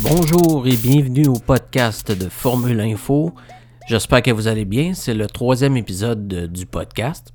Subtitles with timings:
[0.00, 3.32] Bonjour et bienvenue au podcast de Formule Info.
[3.86, 4.94] J'espère que vous allez bien.
[4.94, 7.32] C'est le troisième épisode de- du podcast.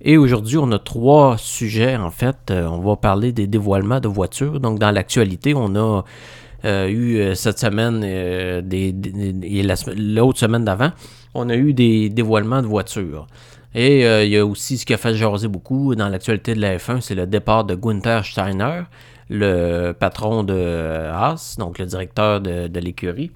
[0.00, 2.36] Et aujourd'hui, on a trois sujets en fait.
[2.50, 4.58] Euh, on va parler des dévoilements de voitures.
[4.60, 6.04] Donc, dans l'actualité, on a
[6.64, 8.62] euh, eu euh, cette semaine et
[9.96, 10.90] l'autre semaine d'avant,
[11.34, 13.26] on a eu des dévoilements de voitures.
[13.74, 16.78] Et il y a aussi ce qui a fait jaser beaucoup dans l'actualité de la
[16.78, 18.82] F1, c'est le départ de Gunther Steiner,
[19.28, 23.30] le patron de Haas, donc le directeur de, l'écurie.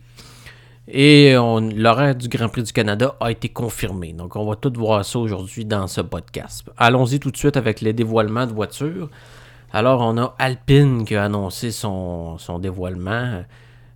[0.89, 4.13] Et l'horaire du Grand Prix du Canada a été confirmé.
[4.13, 6.69] Donc, on va tout voir ça aujourd'hui dans ce podcast.
[6.77, 9.09] Allons-y tout de suite avec les dévoilements de voitures.
[9.73, 13.45] Alors, on a Alpine qui a annoncé son, dévoilement.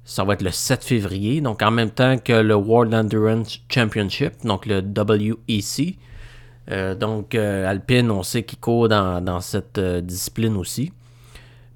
[0.05, 4.33] Ça va être le 7 février, donc en même temps que le World Endurance Championship,
[4.45, 5.99] donc le WEC.
[6.71, 10.93] Euh, donc, euh, Alpine, on sait qu'il court dans, dans cette euh, discipline aussi.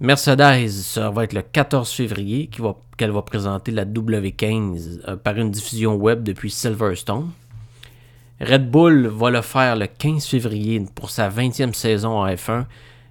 [0.03, 2.49] Mercedes, ça va être le 14 février
[2.97, 7.33] qu'elle va présenter la W15 euh, par une diffusion web depuis Silverstone.
[8.41, 12.65] Red Bull va le faire le 15 février pour sa 20e saison en F1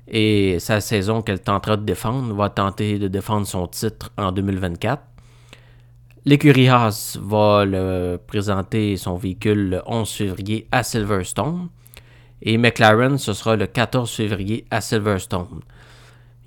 [0.08, 5.04] et sa saison qu'elle tentera de défendre va tenter de défendre son titre en 2024.
[6.26, 11.70] L'écurie Haas va le présenter son véhicule le 11 février à Silverstone
[12.42, 15.62] et McLaren ce sera le 14 février à Silverstone.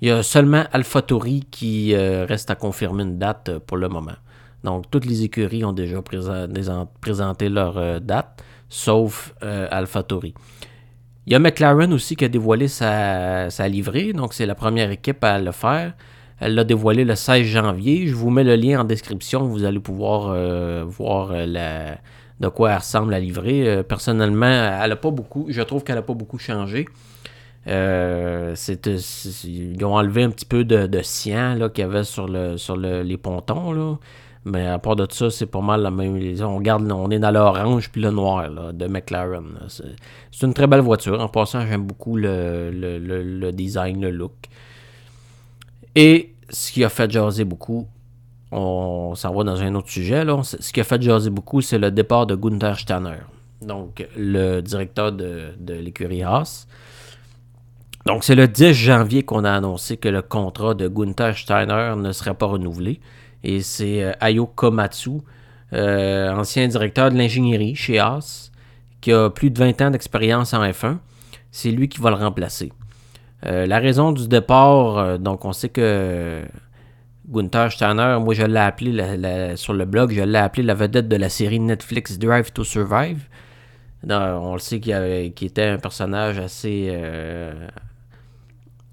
[0.03, 3.87] Il y a seulement AlphaTauri qui euh, reste à confirmer une date euh, pour le
[3.87, 4.17] moment.
[4.65, 6.01] Donc, toutes les écuries ont déjà
[6.99, 10.33] présenté leur euh, date, sauf AlphaTauri.
[11.25, 15.23] Il y a McLaren aussi qui a dévoilé sa, livrée, donc c'est la première équipe
[15.23, 15.93] à le faire.
[16.37, 18.05] Elle l'a dévoilé le 16 janvier.
[18.05, 20.35] Je vous mets le lien en description, vous allez pouvoir
[20.85, 23.85] voir de quoi elle ressemble la livrée.
[23.87, 26.87] Personnellement, elle pas beaucoup, je trouve qu'elle n'a pas beaucoup changé.
[27.67, 28.55] Euh,
[29.45, 32.75] ils ont enlevé un petit peu de, de cyan qu'il y avait sur, le, sur
[32.75, 33.97] le- les pontons.
[34.45, 36.19] Mais à part de ça, c'est pas mal la même.
[36.41, 39.45] On garde, on est dans l'orange puis le noir de McLaren.
[39.69, 41.21] C'est, une très belle voiture.
[41.21, 44.33] En passant, j'aime beaucoup le design, le look.
[45.95, 47.87] Et ce qui a fait jaser beaucoup,
[48.51, 50.25] on s'en va dans un autre sujet.
[50.25, 50.41] Là.
[50.43, 53.19] Ce qui a fait jaser beaucoup, c'est le départ de Gunther Steiner,
[53.61, 56.67] donc le directeur de, de l'écurie Haas.
[58.05, 62.11] Donc, c'est le 10 janvier qu'on a annoncé que le contrat de Gunther Steiner ne
[62.11, 62.99] serait pas renouvelé.
[63.43, 65.21] Et c'est euh, Ayo Komatsu,
[65.71, 68.51] euh, ancien directeur de l'ingénierie chez Haas,
[68.99, 70.97] qui a plus de 20 ans d'expérience en F1.
[71.51, 72.73] C'est lui qui va le remplacer.
[73.45, 76.41] Euh, la raison du départ, donc on sait que
[77.27, 81.15] Gunther Steiner, moi je l'ai appelé sur le blog, je l'ai appelé la vedette de
[81.17, 83.27] la série Netflix Drive to Survive.
[84.09, 86.97] On le sait qu'il, était un personnage assez,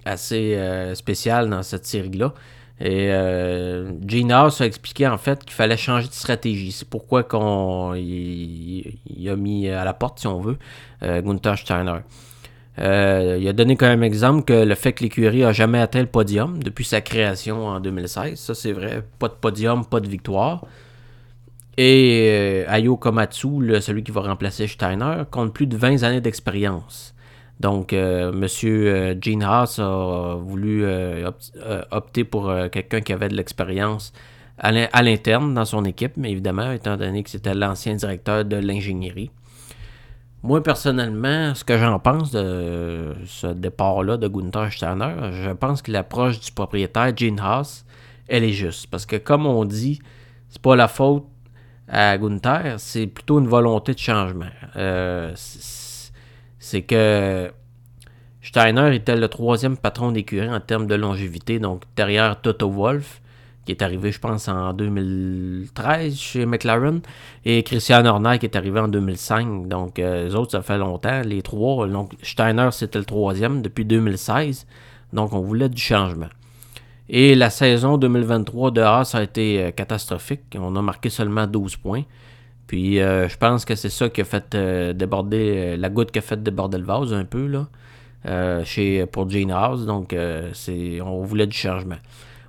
[0.05, 2.35] assez euh, spécial dans cette série-là.
[2.81, 6.73] Et euh, Gene a expliqué en fait qu'il fallait changer de stratégie.
[6.73, 10.57] C'est pourquoi qu'on il, a mis à la porte, si on veut,
[11.03, 11.99] euh, Gunther Steiner.
[12.79, 16.01] Euh, il a donné quand même exemple que le fait que l'écurie a jamais atteint
[16.01, 20.09] le podium depuis sa création en 2016, ça c'est vrai, pas de podium, pas de
[20.09, 20.65] victoire.
[21.77, 27.15] Et Ayo Komatsu, celui qui va remplacer Steiner, compte plus de 20 années d'expérience.
[27.61, 33.29] Donc, euh, Monsieur euh, Gene Haas a voulu euh, euh, opter pour quelqu'un qui avait
[33.29, 34.13] de l'expérience
[34.59, 38.45] à l'in- à l'interne dans son équipe, mais évidemment, étant donné que c'était l'ancien directeur
[38.47, 39.31] de l'ingénierie.
[40.43, 45.93] Moi, personnellement, ce que j'en pense de ce départ-là de Gunther Steiner, je pense que
[45.93, 47.85] l'approche du propriétaire, Gene Haas,
[48.27, 48.87] elle est juste.
[48.87, 50.01] Parce que, comme on dit,
[50.49, 51.27] c'est pas la faute
[51.89, 54.47] à Gunther, c'est plutôt une volonté de changement.
[56.61, 57.51] C'est que
[58.43, 63.21] Steiner était le troisième patron d'écurie en termes de longévité, donc derrière Toto Wolff,
[63.65, 67.01] qui est arrivé, je pense, en 2013 chez McLaren,
[67.45, 69.69] et Christian Horner qui est arrivé en 2005.
[69.69, 71.87] Donc, euh, les autres, ça fait longtemps, les trois.
[71.87, 74.67] Donc, Steiner, c'était le troisième depuis 2016.
[75.13, 76.29] Donc, on voulait du changement.
[77.09, 80.57] Et la saison 2023 de Haas a été euh, catastrophique.
[80.59, 82.05] On a marqué seulement 12 points.
[82.71, 86.13] Puis euh, je pense que c'est ça qui a fait euh, déborder, euh, la goutte
[86.13, 87.67] qui a fait déborder le vase un peu là,
[88.63, 89.87] chez, pour Gene House.
[89.87, 90.15] Donc
[90.53, 91.97] c'est, on voulait du changement.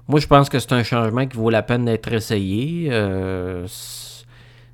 [0.07, 2.91] Moi je pense que c'est un changement qui vaut la peine d'être essayé.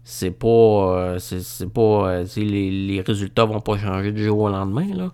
[0.03, 5.13] C'est- pas, c'est, pas, les, les résultats vont pas changer du jour au lendemain là.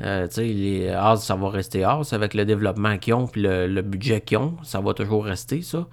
[0.00, 4.22] Euh, les Haas, ça va rester Haas avec le développement qu'ils ont puis le, budget
[4.22, 5.86] qu'ils ont, ça va toujours rester ça.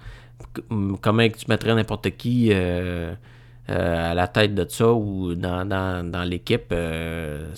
[1.02, 2.52] Comment que tu mettrais n'importe qui
[3.68, 7.50] à la tête de ça ou dans, dans, dans l'équipe, euh,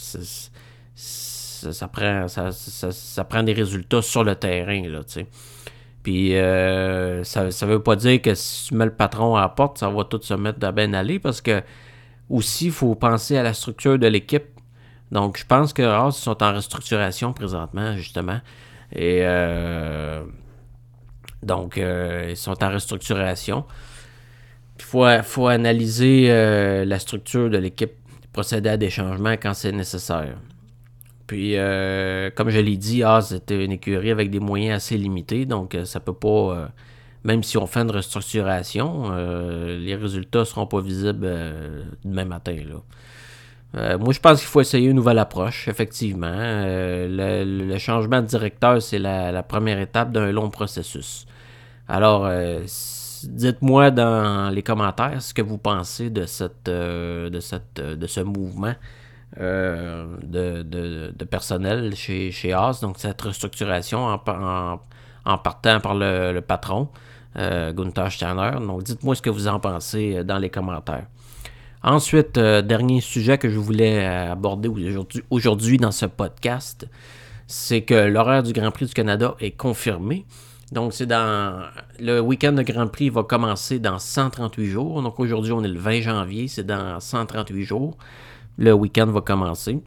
[0.94, 4.88] ça, prend, ça, ça- ça prend des résultats sur le terrain.
[4.88, 5.00] Là.
[5.04, 5.26] Puis
[6.02, 6.30] Puis
[7.24, 9.88] ça ne veut pas dire que si tu mets le patron à la porte, ça
[9.90, 11.62] va tout se mettre à bien aller parce que
[12.30, 14.44] aussi, il faut penser à la structure de l'équipe.
[15.10, 18.40] Donc, je pense que Haas sont en restructuration présentement, justement.
[18.94, 19.22] Et
[21.42, 23.64] donc, ils sont en restructuration.
[24.78, 26.28] Il faut, analyser
[26.84, 27.92] la structure de l'équipe,
[28.32, 30.36] procéder à des changements quand c'est nécessaire.
[31.28, 35.44] Puis, euh, comme je l'ai dit, Haas était une écurie avec des moyens assez limités,
[35.44, 36.66] donc euh, ça peut pas, euh,
[37.22, 41.28] même si on fait une restructuration, les résultats ne seront pas visibles
[42.02, 42.56] demain matin.
[43.74, 46.34] moi, je pense qu'il faut essayer une nouvelle approche, effectivement.
[46.34, 51.26] Le, changement de directeur, c'est la, première étape d'un long processus.
[51.88, 52.26] Alors,
[53.24, 58.74] dites-moi dans les commentaires ce que vous pensez de, cette, de, cette, de ce mouvement.
[59.38, 62.56] Euh, de, personnel chez, chez.
[62.80, 66.88] Donc, cette restructuration en, partant par le, patron,
[67.36, 68.52] euh, Gunther Steiner.
[68.66, 71.06] Donc, dites-moi ce que vous en pensez euh, dans les commentaires.
[71.82, 74.68] Ensuite, dernier sujet que je voulais aborder
[75.30, 76.88] aujourd'hui dans ce podcast,
[77.46, 80.26] c'est que l'horaire du Grand Prix du Canada est confirmé.
[80.72, 81.66] Donc, c'est dans.
[81.98, 85.02] Le week-end de Grand Prix va commencer dans 138 jours.
[85.02, 87.96] Donc, aujourd'hui, on est le 20 janvier, c'est dans 138 jours
[88.58, 89.80] le week-end va commencer.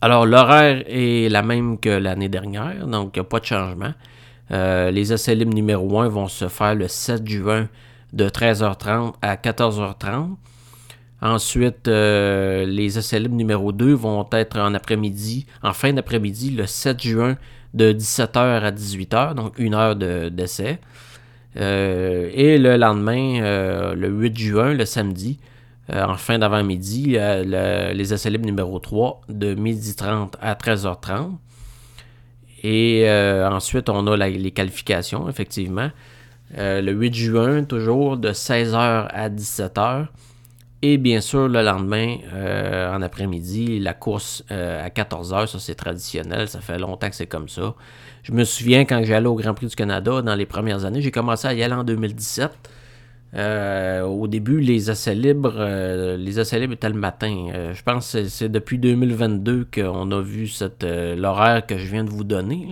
[0.00, 3.94] Alors, l'horaire est la même que l'année dernière, donc il n'y a pas de changement.
[4.50, 7.68] Euh, les essais libres numéro 1 vont se faire le 7 juin
[8.12, 10.36] de 13h30 à 14h30.
[11.20, 16.66] Ensuite, euh, les essais libres numéro 2 vont être en après-midi, en fin d'après-midi, le
[16.66, 17.36] 7 juin
[17.74, 20.78] de 17h à 18h, donc une heure d'essai.
[21.56, 23.40] Euh, et le lendemain,
[23.94, 25.38] le 8 juin, le samedi,
[25.90, 31.32] euh, en fin d'avant-midi, les essais libres numéro 3 de 12h30 à 13h30.
[32.62, 35.90] Et euh, ensuite, on a les qualifications, effectivement.
[36.56, 40.06] Euh, le 8 juin, toujours de 16h à 17h.
[40.80, 42.18] Et bien sûr, le lendemain,
[42.94, 47.48] en après-midi, la course à 14h, ça c'est traditionnel, ça fait longtemps que c'est comme
[47.48, 47.74] ça.
[48.22, 51.10] Je me souviens quand j'allais au Grand Prix du Canada dans les premières années, j'ai
[51.10, 52.52] commencé à y aller en 2017.
[53.34, 57.48] Euh, au début, les essais libres, euh, les essais libres étaient le matin.
[57.54, 60.50] Euh, je pense que c'est depuis 2022 qu'on a vu
[61.16, 62.68] l'horaire que je viens de vous donner.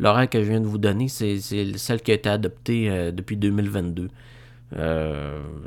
[0.00, 4.08] L'horaire que je viens de vous donner, c'est celle qui a été adoptée depuis 2022.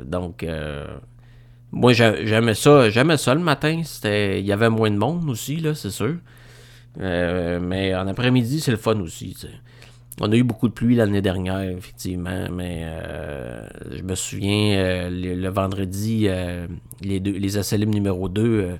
[0.04, 0.46] donc,
[1.72, 3.82] moi, j'aimais ça, j'aimais ça le matin.
[4.04, 6.16] Il y avait moins de monde aussi, là, c'est sûr.
[6.98, 9.36] mais en après-midi, c'est le fun aussi.
[10.22, 15.10] On a eu beaucoup de pluie l'année dernière, effectivement, mais euh, je me souviens, euh,
[15.10, 16.66] le, vendredi, euh,
[17.00, 18.78] les, deux, les numéro 2,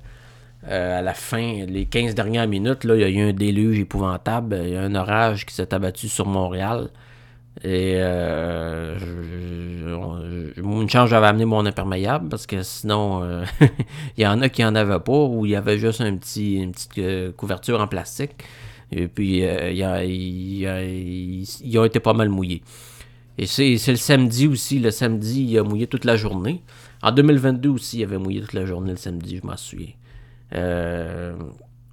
[0.66, 4.60] à la fin, les 15 dernières minutes, là, il y a eu un déluge épouvantable.
[4.64, 6.90] Il y a un orage qui s'est abattu sur Montréal.
[7.62, 8.00] Et
[10.80, 13.42] une chance, j'avais amené mon imperméable parce que sinon,
[14.16, 16.56] il y en a qui n'en avaient pas ou il y avait juste un petit,
[16.56, 18.32] une petite couverture en plastique.
[18.92, 19.70] Et puis, euh,
[20.04, 22.62] ils ont été pas mal mouillés.
[23.38, 24.80] Et c'est le samedi aussi.
[24.80, 26.62] Le samedi, il a mouillé toute la journée.
[27.02, 29.92] En 2022 aussi, il avait mouillé toute la journée le samedi, je m'en souviens.
[30.54, 31.34] Euh,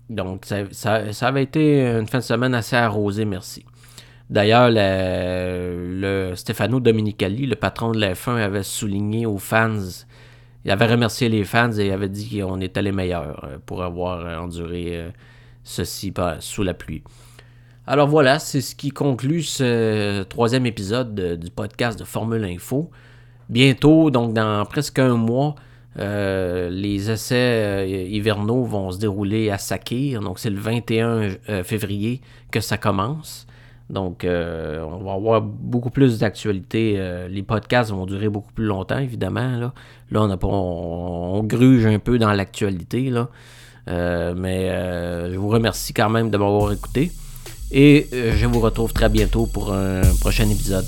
[0.10, 3.64] donc, ça, avait été une fin de semaine assez arrosée, merci.
[4.30, 9.80] D'ailleurs, le, Stefano Dominicali, le patron de la F1, avait souligné aux fans,
[10.66, 13.84] il avait remercié les fans et il avait dit qu'on était les meilleurs euh, pour
[13.84, 15.12] avoir enduré
[15.64, 17.04] ceci sous la pluie.
[17.86, 22.92] Alors voilà, c'est ce qui conclut ce troisième épisode du podcast de Formule Info.
[23.48, 25.56] Bientôt, donc dans presque un mois,
[26.00, 30.22] euh, les essais euh, hivernaux vont se dérouler à Sakir.
[30.22, 31.08] Donc c'est le 21
[31.50, 33.48] euh, février que ça commence.
[33.90, 37.28] Donc on va avoir beaucoup plus d'actualité.
[37.30, 39.72] les podcasts vont durer beaucoup plus longtemps, évidemment.
[40.12, 43.12] Là, on, gruge un peu dans l'actualité.
[43.90, 47.12] Euh, mais euh, je vous remercie quand même de m'avoir écouté.
[47.72, 50.86] Et euh, je vous retrouve très bientôt pour un prochain épisode.